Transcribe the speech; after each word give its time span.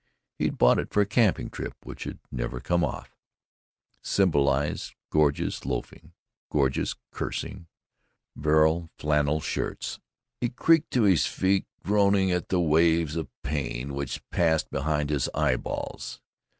He 0.39 0.45
had 0.45 0.57
bought 0.57 0.79
it 0.79 0.91
for 0.91 1.01
a 1.01 1.05
camping 1.05 1.51
trip 1.51 1.75
which 1.83 2.05
had 2.05 2.17
never 2.31 2.59
come 2.59 2.83
off. 2.83 3.15
It 3.93 3.99
symbolized 4.07 4.95
gorgeous 5.11 5.63
loafing, 5.63 6.13
gorgeous 6.51 6.95
cursing, 7.11 7.67
virile 8.35 8.89
flannel 8.97 9.41
shirts. 9.41 9.99
He 10.39 10.49
creaked 10.49 10.89
to 10.93 11.03
his 11.03 11.27
feet, 11.27 11.67
groaning 11.85 12.31
at 12.31 12.49
the 12.49 12.59
waves 12.59 13.15
of 13.15 13.27
pain 13.43 13.93
which 13.93 14.27
passed 14.31 14.71
behind 14.71 15.11
his 15.11 15.29
eyeballs. 15.35 16.19